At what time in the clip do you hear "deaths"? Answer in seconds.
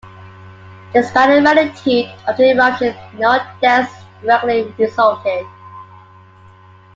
3.61-3.93